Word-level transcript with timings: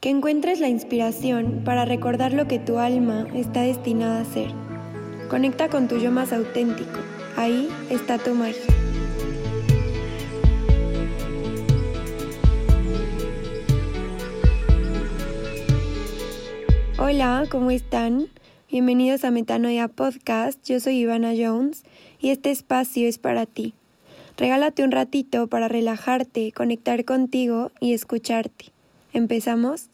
Que 0.00 0.08
encuentres 0.08 0.60
la 0.60 0.68
inspiración 0.70 1.60
para 1.62 1.84
recordar 1.84 2.32
lo 2.32 2.48
que 2.48 2.58
tu 2.58 2.78
alma 2.78 3.26
está 3.34 3.60
destinada 3.60 4.22
a 4.22 4.24
ser. 4.24 4.48
Conecta 5.28 5.68
con 5.68 5.88
tu 5.88 5.98
yo 5.98 6.10
más 6.10 6.32
auténtico. 6.32 7.00
Ahí 7.36 7.68
está 7.90 8.16
tu 8.16 8.34
magia. 8.34 8.62
Hola, 16.98 17.44
¿cómo 17.50 17.70
están? 17.70 18.28
Bienvenidos 18.70 19.24
a 19.24 19.30
Metanoia 19.30 19.88
Podcast. 19.88 20.66
Yo 20.66 20.80
soy 20.80 21.00
Ivana 21.00 21.32
Jones 21.36 21.82
y 22.18 22.30
este 22.30 22.50
espacio 22.50 23.06
es 23.06 23.18
para 23.18 23.44
ti. 23.44 23.74
Regálate 24.38 24.82
un 24.82 24.92
ratito 24.92 25.48
para 25.48 25.68
relajarte, 25.68 26.52
conectar 26.52 27.04
contigo 27.04 27.70
y 27.80 27.92
escucharte. 27.92 28.72
¿Empezamos? 29.12 29.90